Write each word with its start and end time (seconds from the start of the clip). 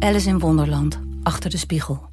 Alice 0.00 0.28
in 0.28 0.38
Wonderland, 0.38 1.00
Achter 1.22 1.50
de 1.50 1.56
Spiegel. 1.56 2.10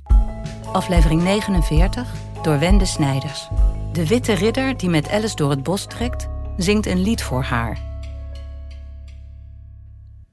Aflevering 0.71 1.21
49 1.21 2.13
door 2.42 2.60
Wende 2.60 2.86
Snijders. 2.86 3.48
De 3.94 4.08
witte 4.08 4.33
ridder 4.33 4.78
die 4.78 4.90
met 4.90 5.10
Alice 5.10 5.36
door 5.36 5.49
het 5.49 5.63
bos 5.63 5.86
trekt, 5.86 6.28
zingt 6.58 6.86
een 6.86 7.02
lied 7.02 7.21
voor 7.21 7.44
haar. 7.44 7.79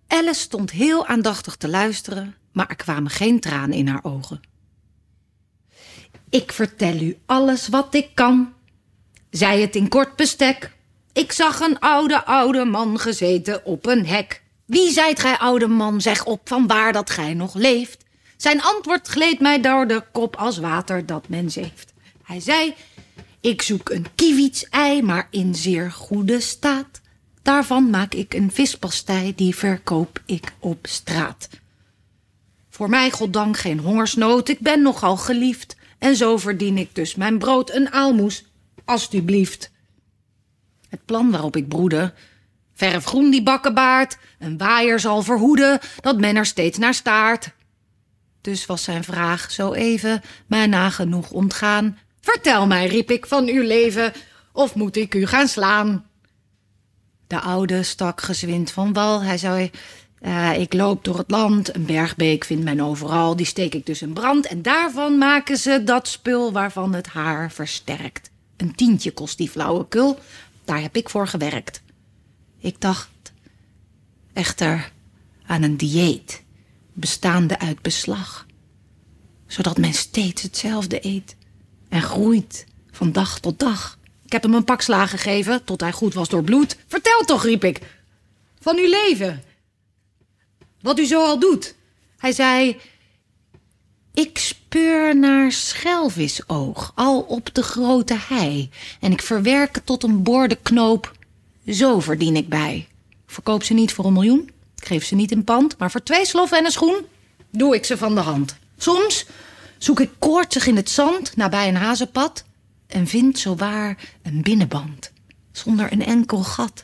Alice 0.07 0.41
stond 0.41 0.71
heel 0.71 1.07
aandachtig 1.07 1.57
te 1.57 1.69
luisteren, 1.69 2.35
maar 2.53 2.69
er 2.69 2.77
kwamen 2.77 3.11
geen 3.11 3.41
tranen 3.41 3.77
in 3.77 3.89
haar 3.89 4.05
ogen. 4.05 4.41
Ik 6.29 6.53
vertel 6.53 7.01
u 7.01 7.19
alles 7.27 7.69
wat 7.69 7.95
ik 7.95 8.11
kan, 8.15 8.53
zei 9.31 9.61
het 9.61 9.77
in 9.77 9.89
kort 9.89 10.17
bestek. 10.17 10.73
Ik 11.13 11.33
zag 11.33 11.61
een 11.61 11.79
oude, 11.79 12.25
oude 12.25 12.65
man 12.65 12.99
gezeten 12.99 13.65
op 13.65 13.87
een 13.87 14.07
hek. 14.07 14.44
Wie 14.65 14.91
zijt 14.91 15.21
gij, 15.21 15.39
oude 15.39 15.67
man, 15.67 16.01
zeg 16.01 16.25
op 16.25 16.49
van 16.49 16.67
waar 16.67 16.93
dat 16.93 17.11
gij 17.11 17.35
nog 17.35 17.55
leeft? 17.55 18.05
Zijn 18.37 18.63
antwoord 18.63 19.09
gleed 19.09 19.41
mij 19.41 19.61
door 19.61 19.87
de 19.87 20.05
kop 20.13 20.37
als 20.37 20.59
water 20.59 21.07
dat 21.07 21.29
men 21.29 21.51
zeeft. 21.51 21.93
Hij 22.23 22.41
zei, 22.41 22.75
ik 23.41 23.63
zoek 23.63 23.91
een 23.91 24.07
kiewits-ei, 24.15 25.03
maar 25.03 25.29
in 25.31 25.55
zeer 25.55 25.93
goede 25.93 26.41
staat. 26.41 27.01
Daarvan 27.43 27.91
maak 27.91 28.15
ik 28.15 28.35
een 28.35 28.53
vispastei, 28.53 29.35
die 29.35 29.55
verkoop 29.55 30.23
ik 30.27 30.53
op 30.59 30.87
straat. 30.87 31.49
Voor 32.71 32.89
mij, 32.89 33.11
goddank, 33.11 33.57
geen 33.57 33.79
hongersnood, 33.79 34.49
ik 34.49 34.61
ben 34.61 34.83
nogal 34.83 35.17
geliefd. 35.17 35.77
En 35.99 36.17
zo 36.17 36.37
verdien 36.37 36.79
ik 36.79 36.95
dus 36.95 37.15
mijn 37.15 37.39
brood 37.39 37.71
een 37.71 37.91
aalmoes, 37.91 38.45
alstublieft. 38.85 39.71
Het 40.89 41.05
plan 41.05 41.31
waarop 41.31 41.57
ik 41.57 41.69
broedde, 41.69 42.13
verf 42.75 43.05
groen 43.05 43.31
die 43.31 43.43
bakkenbaard, 43.43 44.19
een 44.39 44.59
waaier 44.59 45.01
zal 45.01 45.23
verhoeden 45.23 45.79
dat 46.01 46.19
men 46.19 46.37
er 46.37 46.47
steeds 46.47 46.79
naar 46.79 46.95
staart. 46.95 47.51
Dus 48.41 48.67
was 48.67 48.83
zijn 48.83 49.05
vraag 49.05 49.51
zo 49.51 49.73
even 49.73 50.23
mij 50.47 50.67
nagenoeg 50.67 51.31
ontgaan. 51.31 51.99
Vertel 52.21 52.67
mij, 52.67 52.87
riep 52.87 53.11
ik, 53.11 53.27
van 53.27 53.49
uw 53.49 53.63
leven, 53.63 54.13
of 54.53 54.75
moet 54.75 54.97
ik 54.97 55.15
u 55.15 55.27
gaan 55.27 55.49
slaan? 55.49 56.07
De 57.27 57.41
oude 57.41 57.83
stak 57.83 58.21
gezwind 58.21 58.71
van 58.71 58.93
wal. 58.93 59.23
Hij 59.23 59.39
zei, 59.39 59.71
uh, 60.21 60.59
ik 60.59 60.73
loop 60.73 61.05
door 61.05 61.19
het 61.19 61.31
land, 61.31 61.75
een 61.75 61.87
bergbeek 61.87 62.45
vindt 62.45 62.65
men 62.65 62.81
overal, 62.81 63.37
die 63.37 63.47
steek 63.47 63.75
ik 63.75 63.87
dus 63.87 64.03
in 64.03 64.13
brand. 64.13 64.47
En 64.47 64.63
daarvan 64.63 65.19
maken 65.19 65.57
ze 65.57 65.85
dat 65.85 66.09
spul 66.09 66.53
waarvan 66.53 66.95
het 66.95 67.07
haar 67.07 67.51
versterkt. 67.51 68.31
Een 68.57 68.75
tientje 68.75 69.13
kost 69.13 69.39
die 69.39 69.51
flauwekul, 69.51 70.19
daar 70.65 70.81
heb 70.81 70.97
ik 70.97 71.09
voor 71.09 71.29
gewerkt. 71.29 71.83
Ik 72.65 72.81
dacht 72.81 73.33
echter 74.33 74.93
aan 75.47 75.63
een 75.63 75.77
dieet, 75.77 76.43
bestaande 76.93 77.59
uit 77.59 77.83
beslag, 77.83 78.47
zodat 79.47 79.79
men 79.79 79.93
steeds 79.93 80.43
hetzelfde 80.43 81.07
eet 81.07 81.37
en 81.89 82.03
groeit 82.03 82.67
van 82.91 83.13
dag 83.13 83.41
tot 83.41 83.59
dag. 83.59 83.99
Ik 84.25 84.33
heb 84.33 84.43
hem 84.43 84.55
een 84.55 84.65
pak 84.65 84.81
slagen 84.81 85.19
gegeven 85.19 85.65
tot 85.65 85.81
hij 85.81 85.93
goed 85.93 86.15
was 86.15 86.29
door 86.29 86.45
bloed. 86.45 86.77
Vertel 86.87 87.21
toch, 87.21 87.45
riep 87.45 87.65
ik, 87.65 87.81
van 88.61 88.77
uw 88.77 88.89
leven. 88.89 89.43
Wat 90.81 90.99
u 90.99 91.05
zo 91.05 91.25
al 91.25 91.39
doet. 91.39 91.75
Hij 92.17 92.33
zei: 92.33 92.81
Ik 94.15 94.39
speur 94.39 95.17
naar 95.17 95.53
schelvisoog, 95.53 96.93
al 96.95 97.21
op 97.21 97.55
de 97.55 97.63
grote 97.63 98.17
hei, 98.19 98.71
en 99.01 99.13
ik 99.13 99.23
verwerk 99.23 99.81
tot 99.85 100.03
een 100.03 100.23
bordenknoop. 100.23 101.14
Zo 101.67 102.01
verdien 102.01 102.37
ik 102.37 102.49
bij. 102.49 102.89
Verkoop 103.27 103.63
ze 103.63 103.75
niet 103.75 103.93
voor 103.93 104.05
een 104.05 104.13
miljoen, 104.13 104.51
geef 104.77 105.05
ze 105.05 105.15
niet 105.15 105.31
in 105.31 105.45
pand, 105.45 105.79
maar 105.79 105.91
voor 105.91 106.03
twee 106.03 106.27
sloffen 106.27 106.59
en 106.59 106.65
een 106.65 106.71
schoen 106.71 107.07
doe 107.51 107.75
ik 107.75 107.85
ze 107.85 107.97
van 107.97 108.15
de 108.15 108.21
hand. 108.21 108.57
Soms 108.77 109.27
zoek 109.79 110.01
ik 110.01 110.11
koortsig 110.19 110.67
in 110.67 110.77
het 110.77 110.91
zand 110.91 111.37
nabij 111.37 111.69
een 111.69 111.77
hazenpad 111.77 112.45
en 112.87 113.07
vind 113.07 113.39
zowaar 113.39 114.15
een 114.23 114.43
binnenband, 114.43 115.13
zonder 115.53 115.93
een 115.93 116.05
enkel 116.05 116.43
gat. 116.43 116.83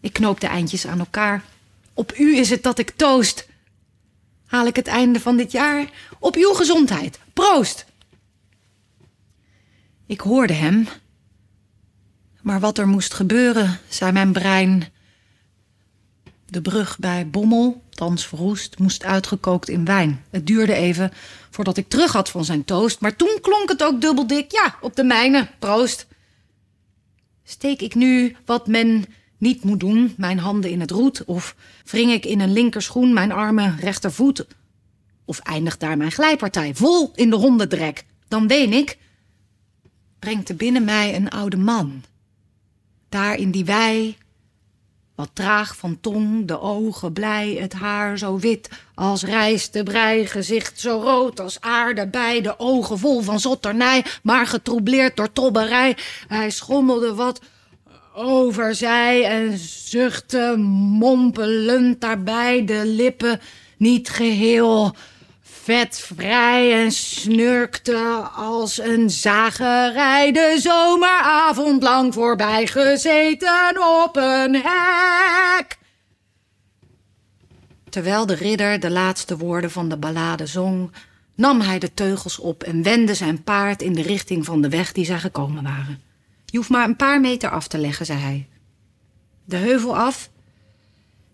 Ik 0.00 0.12
knoop 0.12 0.40
de 0.40 0.46
eindjes 0.46 0.86
aan 0.86 0.98
elkaar. 0.98 1.44
Op 1.94 2.18
u 2.18 2.36
is 2.36 2.50
het 2.50 2.62
dat 2.62 2.78
ik 2.78 2.90
toost. 2.90 3.48
Haal 4.46 4.66
ik 4.66 4.76
het 4.76 4.86
einde 4.86 5.20
van 5.20 5.36
dit 5.36 5.52
jaar 5.52 5.90
op 6.18 6.36
uw 6.36 6.52
gezondheid. 6.52 7.18
Proost! 7.32 7.86
Ik 10.06 10.20
hoorde 10.20 10.52
hem. 10.52 10.88
Maar 12.42 12.60
wat 12.60 12.78
er 12.78 12.88
moest 12.88 13.14
gebeuren, 13.14 13.78
zei 13.88 14.12
mijn 14.12 14.32
brein. 14.32 14.84
De 16.46 16.62
brug 16.62 16.98
bij 16.98 17.28
Bommel, 17.28 17.82
thans 17.90 18.26
verroest, 18.26 18.78
moest 18.78 19.04
uitgekookt 19.04 19.68
in 19.68 19.84
wijn. 19.84 20.24
Het 20.30 20.46
duurde 20.46 20.74
even 20.74 21.12
voordat 21.50 21.76
ik 21.76 21.88
terug 21.88 22.12
had 22.12 22.28
van 22.28 22.44
zijn 22.44 22.64
toast, 22.64 23.00
maar 23.00 23.16
toen 23.16 23.38
klonk 23.40 23.68
het 23.68 23.82
ook 23.82 24.00
dubbeldik. 24.00 24.52
Ja, 24.52 24.76
op 24.80 24.96
de 24.96 25.04
mijne, 25.04 25.48
proost. 25.58 26.06
Steek 27.44 27.80
ik 27.80 27.94
nu 27.94 28.36
wat 28.44 28.66
men 28.66 29.04
niet 29.38 29.64
moet 29.64 29.80
doen, 29.80 30.14
mijn 30.16 30.38
handen 30.38 30.70
in 30.70 30.80
het 30.80 30.90
roet, 30.90 31.24
of 31.24 31.56
wring 31.84 32.12
ik 32.12 32.24
in 32.24 32.40
een 32.40 32.52
linkerschoen 32.52 33.12
mijn 33.12 33.32
arme 33.32 33.74
rechtervoet, 33.80 34.46
of 35.24 35.38
eindigt 35.38 35.80
daar 35.80 35.96
mijn 35.96 36.12
glijpartij 36.12 36.74
vol 36.74 37.12
in 37.14 37.30
de 37.30 37.36
hondendrek, 37.36 38.04
dan 38.28 38.48
ween 38.48 38.72
ik, 38.72 38.98
brengt 40.18 40.48
er 40.48 40.56
binnen 40.56 40.84
mij 40.84 41.14
een 41.14 41.30
oude 41.30 41.56
man. 41.56 42.02
Daar 43.12 43.36
in 43.36 43.50
die 43.50 43.64
wei 43.64 44.16
wat 45.14 45.30
traag 45.32 45.76
van 45.76 46.00
tong, 46.00 46.46
de 46.46 46.60
ogen 46.60 47.12
blij, 47.12 47.56
het 47.60 47.72
haar 47.72 48.18
zo 48.18 48.38
wit 48.38 48.68
als 48.94 49.24
rijst, 49.24 49.72
de 49.72 49.82
brei, 49.82 50.26
gezicht 50.26 50.80
zo 50.80 51.00
rood 51.00 51.40
als 51.40 51.60
aarde, 51.60 52.06
beide 52.06 52.58
ogen 52.58 52.98
vol 52.98 53.20
van 53.20 53.40
zotternij, 53.40 54.04
maar 54.22 54.46
getroubleerd 54.46 55.16
door 55.16 55.32
tobberij. 55.32 55.96
Hij 56.28 56.50
schommelde 56.50 57.14
wat 57.14 57.40
over 58.14 58.74
zij 58.74 59.24
en 59.24 59.58
zuchtte 59.58 60.54
mompelend 60.98 62.00
daarbij 62.00 62.64
de 62.64 62.82
lippen 62.84 63.40
niet 63.76 64.08
geheel 64.08 64.94
vetvrij 65.62 66.82
en 66.82 66.92
snurkte 66.92 68.28
als 68.34 68.78
een 68.78 69.10
zagerij 69.10 70.32
de 70.32 70.56
zomeravond 70.60 71.82
lang 71.82 72.14
voorbij 72.14 72.66
gezeten 72.66 73.76
op 74.04 74.16
een 74.16 74.54
hek. 74.54 75.78
Terwijl 77.90 78.26
de 78.26 78.34
ridder 78.34 78.80
de 78.80 78.90
laatste 78.90 79.36
woorden 79.36 79.70
van 79.70 79.88
de 79.88 79.96
ballade 79.96 80.46
zong, 80.46 80.90
nam 81.34 81.60
hij 81.60 81.78
de 81.78 81.94
teugels 81.94 82.38
op 82.38 82.62
en 82.62 82.82
wendde 82.82 83.14
zijn 83.14 83.42
paard 83.42 83.82
in 83.82 83.92
de 83.92 84.02
richting 84.02 84.44
van 84.44 84.60
de 84.60 84.68
weg 84.68 84.92
die 84.92 85.04
zij 85.04 85.18
gekomen 85.18 85.62
waren. 85.62 86.02
Je 86.46 86.56
hoeft 86.56 86.70
maar 86.70 86.88
een 86.88 86.96
paar 86.96 87.20
meter 87.20 87.50
af 87.50 87.68
te 87.68 87.78
leggen, 87.78 88.06
zei 88.06 88.18
hij. 88.18 88.48
De 89.44 89.56
heuvel 89.56 89.96
af 89.96 90.30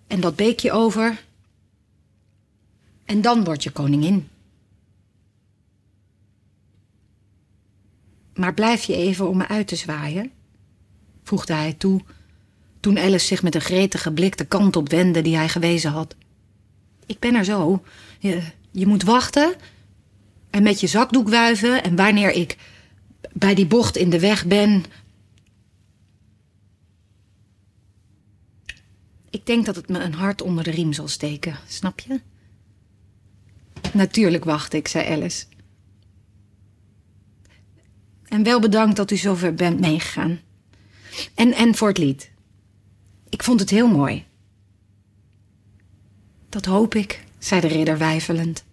en 0.06 0.20
dat 0.20 0.36
beekje 0.36 0.72
over 0.72 1.26
en 3.08 3.20
dan 3.20 3.44
word 3.44 3.62
je 3.62 3.70
koningin. 3.70 4.28
Maar 8.34 8.54
blijf 8.54 8.84
je 8.84 8.96
even 8.96 9.28
om 9.28 9.36
me 9.36 9.48
uit 9.48 9.66
te 9.66 9.76
zwaaien? 9.76 10.30
voegde 11.22 11.52
hij 11.52 11.72
toe, 11.72 12.00
toen 12.80 12.98
Alice 12.98 13.26
zich 13.26 13.42
met 13.42 13.54
een 13.54 13.60
gretige 13.60 14.12
blik 14.12 14.36
de 14.36 14.44
kant 14.44 14.76
op 14.76 14.88
wendde 14.88 15.22
die 15.22 15.36
hij 15.36 15.48
gewezen 15.48 15.90
had. 15.90 16.16
Ik 17.06 17.18
ben 17.18 17.34
er 17.34 17.44
zo. 17.44 17.82
Je, 18.18 18.42
je 18.70 18.86
moet 18.86 19.02
wachten 19.02 19.54
en 20.50 20.62
met 20.62 20.80
je 20.80 20.86
zakdoek 20.86 21.28
wuiven 21.28 21.82
en 21.82 21.96
wanneer 21.96 22.30
ik 22.30 22.56
bij 23.32 23.54
die 23.54 23.66
bocht 23.66 23.96
in 23.96 24.10
de 24.10 24.20
weg 24.20 24.46
ben. 24.46 24.84
Ik 29.30 29.46
denk 29.46 29.66
dat 29.66 29.76
het 29.76 29.88
me 29.88 29.98
een 29.98 30.14
hart 30.14 30.42
onder 30.42 30.64
de 30.64 30.70
riem 30.70 30.92
zal 30.92 31.08
steken, 31.08 31.56
snap 31.66 32.00
je? 32.00 32.20
Natuurlijk 33.92 34.44
wacht 34.44 34.72
ik, 34.72 34.88
zei 34.88 35.12
Alice. 35.12 35.44
En 38.28 38.42
wel 38.42 38.60
bedankt 38.60 38.96
dat 38.96 39.10
u 39.10 39.16
zover 39.16 39.54
bent 39.54 39.80
meegegaan. 39.80 40.40
En, 41.34 41.52
en 41.52 41.74
voor 41.74 41.88
het 41.88 41.98
lied. 41.98 42.30
Ik 43.28 43.42
vond 43.42 43.60
het 43.60 43.70
heel 43.70 43.88
mooi. 43.88 44.26
Dat 46.48 46.64
hoop 46.64 46.94
ik, 46.94 47.24
zei 47.38 47.60
de 47.60 47.66
ridder 47.66 47.98
weifelend. 47.98 48.64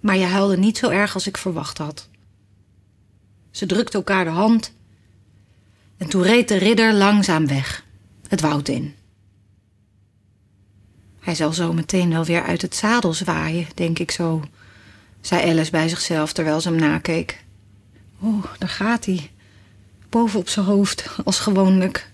Maar 0.00 0.16
je 0.16 0.24
huilde 0.24 0.56
niet 0.56 0.78
zo 0.78 0.90
erg 0.90 1.14
als 1.14 1.26
ik 1.26 1.36
verwacht 1.36 1.78
had. 1.78 2.08
Ze 3.50 3.66
drukten 3.66 3.98
elkaar 3.98 4.24
de 4.24 4.30
hand 4.30 4.72
en 5.96 6.08
toen 6.08 6.22
reed 6.22 6.48
de 6.48 6.56
ridder 6.56 6.92
langzaam 6.94 7.46
weg, 7.46 7.84
het 8.28 8.40
woud 8.40 8.68
in. 8.68 8.94
Hij 11.32 11.40
zal 11.40 11.52
zo 11.52 11.72
meteen 11.72 12.10
wel 12.10 12.24
weer 12.24 12.42
uit 12.42 12.62
het 12.62 12.76
zadel 12.76 13.12
zwaaien, 13.12 13.66
denk 13.74 13.98
ik 13.98 14.10
zo, 14.10 14.42
zei 15.20 15.50
Alice 15.50 15.70
bij 15.70 15.88
zichzelf 15.88 16.32
terwijl 16.32 16.60
ze 16.60 16.68
hem 16.68 16.78
nakeek. 16.78 17.44
Oh, 18.20 18.44
daar 18.58 18.68
gaat 18.68 19.04
hij. 19.04 19.30
Boven 20.08 20.38
op 20.40 20.48
zijn 20.48 20.66
hoofd, 20.66 21.06
als 21.24 21.38
gewoonlijk. 21.38 22.10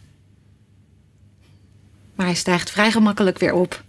Maar 2.14 2.26
hij 2.26 2.34
stijgt 2.34 2.70
vrij 2.70 2.90
gemakkelijk 2.90 3.38
weer 3.38 3.52
op. 3.52 3.82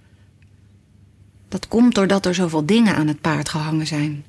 Dat 1.48 1.68
komt 1.68 1.96
doordat 1.96 2.26
er 2.26 2.36
zoveel 2.36 2.66
dingen 2.66 2.96
aan 2.96 3.08
het 3.08 3.22
paard 3.22 3.50
gehangen 3.50 3.88
zijn. 3.88 4.26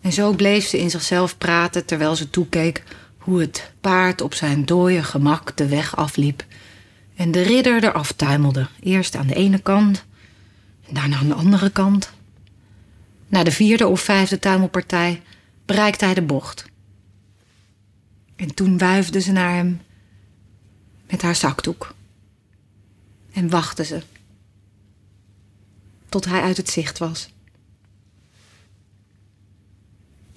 En 0.00 0.12
zo 0.12 0.32
bleef 0.32 0.66
ze 0.66 0.78
in 0.78 0.90
zichzelf 0.90 1.38
praten 1.38 1.84
terwijl 1.84 2.16
ze 2.16 2.30
toekeek 2.30 2.82
hoe 3.18 3.40
het 3.40 3.72
paard 3.80 4.20
op 4.20 4.34
zijn 4.34 4.64
dooie 4.64 5.02
gemak 5.02 5.56
de 5.56 5.68
weg 5.68 5.96
afliep 5.96 6.44
en 7.16 7.30
de 7.30 7.42
ridder 7.42 7.84
eraf 7.84 8.12
tuimelde. 8.12 8.68
Eerst 8.80 9.16
aan 9.16 9.26
de 9.26 9.34
ene 9.34 9.58
kant 9.58 10.04
en 10.88 10.94
daarna 10.94 11.16
aan 11.16 11.28
de 11.28 11.34
andere 11.34 11.70
kant. 11.70 12.10
Na 13.28 13.44
de 13.44 13.50
vierde 13.50 13.86
of 13.86 14.00
vijfde 14.00 14.38
tuimelpartij 14.38 15.22
bereikte 15.64 16.04
hij 16.04 16.14
de 16.14 16.22
bocht. 16.22 16.64
En 18.36 18.54
toen 18.54 18.78
wuifde 18.78 19.20
ze 19.20 19.32
naar 19.32 19.54
hem 19.54 19.80
met 21.10 21.22
haar 21.22 21.34
zakdoek. 21.34 21.94
En 23.32 23.50
wachtte 23.50 23.84
ze. 23.84 24.02
Tot 26.08 26.24
hij 26.24 26.40
uit 26.40 26.56
het 26.56 26.70
zicht 26.70 26.98
was. 26.98 27.28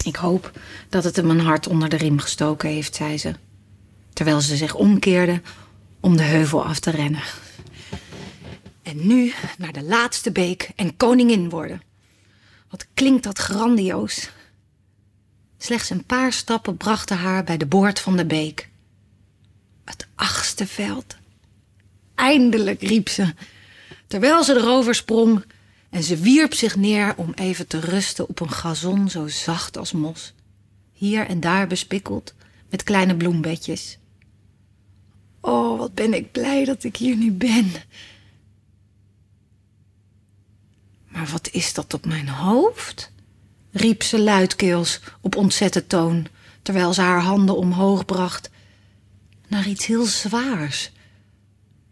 Ik 0.04 0.16
hoop 0.16 0.60
dat 0.90 1.04
het 1.04 1.16
hem 1.16 1.30
een 1.30 1.40
hart 1.40 1.68
onder 1.68 1.90
de 1.90 1.98
riem 1.98 2.20
gestoken 2.20 2.70
heeft, 2.70 2.96
zei 2.96 3.18
ze. 3.18 3.34
Terwijl 4.14 4.42
ze 4.42 4.58
zich 4.58 4.76
omkeerde 4.76 5.42
om 6.00 6.18
de 6.18 6.24
heuvel 6.24 6.66
af 6.66 6.80
te 6.80 6.90
rennen. 6.90 7.24
En 8.84 9.08
nu 9.08 9.34
naar 9.58 9.74
de 9.74 9.84
laatste 9.84 10.32
beek 10.32 10.70
en 10.76 10.98
koningin 10.98 11.50
worden. 11.50 11.82
Wat 12.70 12.86
klinkt 12.94 13.24
dat 13.24 13.38
grandioos. 13.38 14.30
Slechts 15.58 15.90
een 15.90 16.06
paar 16.06 16.34
stappen 16.34 16.78
brachten 16.78 17.18
haar 17.18 17.44
bij 17.44 17.58
de 17.58 17.66
boord 17.66 18.00
van 18.00 18.18
de 18.18 18.26
beek. 18.26 18.70
Het 19.86 20.08
achtste 20.16 20.68
veld. 20.68 21.16
Eindelijk, 22.16 22.82
riep 22.82 23.10
ze, 23.10 23.34
terwijl 24.08 24.44
ze 24.44 24.56
erover 24.56 24.96
sprong 24.96 25.46
en 25.90 26.04
ze 26.04 26.18
wierp 26.18 26.54
zich 26.54 26.76
neer 26.76 27.14
om 27.16 27.32
even 27.36 27.68
te 27.68 27.80
rusten 27.80 28.30
op 28.30 28.40
een 28.40 28.52
gazon 28.52 29.10
zo 29.10 29.28
zacht 29.28 29.78
als 29.78 29.92
mos, 29.92 30.34
hier 30.92 31.28
en 31.28 31.40
daar 31.40 31.68
bespikkeld 31.68 32.34
met 32.70 32.84
kleine 32.84 33.16
bloembedjes. 33.16 33.99
Oh, 35.42 35.78
wat 35.78 35.94
ben 35.94 36.14
ik 36.14 36.32
blij 36.32 36.66
dat 36.66 36.84
ik 36.84 36.98
hier 36.98 37.16
nu 37.16 37.32
ben. 37.32 37.72
Maar 41.08 41.28
wat 41.28 41.50
is 41.52 41.74
dat 41.74 41.94
op 41.94 42.06
mijn 42.06 42.30
hoofd? 42.30 43.12
riep 43.72 44.04
ze 44.04 44.20
luidkeels 44.20 45.00
op 45.22 45.36
ontzette 45.36 45.88
toon, 45.88 46.28
terwijl 46.62 46.94
ze 46.94 47.02
haar 47.02 47.22
handen 47.22 47.58
omhoog 47.58 48.06
bracht 48.06 48.50
naar 49.48 49.68
iets 49.68 49.86
heel 49.86 50.06
zwaars, 50.06 50.92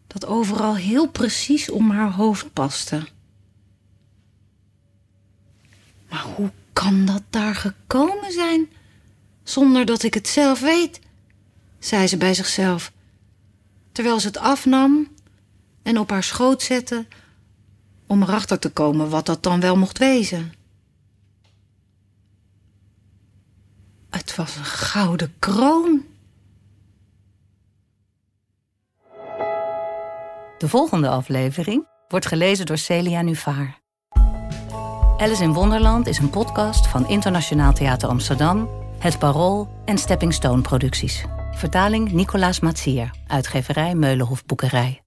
dat 0.08 0.26
overal 0.26 0.76
heel 0.76 1.08
precies 1.08 1.70
om 1.70 1.92
haar 1.92 2.12
hoofd 2.12 2.54
paste. 2.54 3.08
Maar 6.10 6.26
hoe 6.36 6.52
kan 6.74 7.06
dat 7.06 7.24
daar 7.30 7.56
gekomen 7.56 8.32
zijn, 8.32 8.70
zonder 9.44 9.86
dat 9.86 10.04
ik 10.04 10.14
het 10.14 10.28
zelf 10.28 10.60
weet? 10.60 11.00
zei 11.80 12.08
ze 12.08 12.18
bij 12.18 12.34
zichzelf, 12.34 12.92
terwijl 13.98 14.20
ze 14.20 14.28
het 14.28 14.38
afnam 14.38 15.08
en 15.84 16.00
op 16.00 16.10
haar 16.10 16.24
schoot 16.24 16.62
zette 16.62 17.06
om 18.08 18.22
erachter 18.22 18.60
te 18.60 18.70
komen 18.70 19.10
wat 19.10 19.26
dat 19.26 19.44
dan 19.44 19.60
wel 19.60 19.78
mocht 19.78 19.98
wezen. 19.98 20.54
Het 24.10 24.36
was 24.36 24.56
een 24.56 24.66
gouden 24.66 25.34
kroon. 25.40 26.06
De 30.58 30.68
volgende 30.68 31.10
aflevering 31.10 31.88
wordt 32.08 32.26
gelezen 32.26 32.66
door 32.66 32.78
Celia 32.78 33.22
Nuvaar. 33.22 33.80
Alice 35.18 35.44
in 35.44 35.54
Wonderland 35.54 36.08
is 36.08 36.18
een 36.18 36.30
podcast 36.30 36.88
van 36.88 37.08
Internationaal 37.08 37.74
Theater 37.74 38.10
Amsterdam, 38.10 38.70
Het 39.00 39.20
Parool 39.20 39.82
en 39.86 39.98
Stepping 39.98 40.34
Stone 40.34 40.62
Producties. 40.62 41.26
Vertaling 41.58 42.12
Nicolaas 42.12 42.60
Matsier, 42.60 43.12
uitgeverij 43.28 43.96
Meulenhof 43.96 44.46
Boekerij. 44.46 45.07